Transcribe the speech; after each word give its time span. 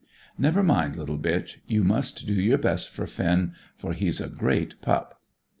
Never 0.35 0.63
mind, 0.63 0.95
little 0.95 1.19
bitch; 1.19 1.57
you 1.67 1.83
must 1.83 2.25
do 2.25 2.33
your 2.33 2.57
best 2.57 2.89
for 2.89 3.05
Finn; 3.05 3.53
for 3.75 3.93
he's 3.93 4.19
a 4.19 4.29
great 4.29 4.81
pup." 4.81 5.21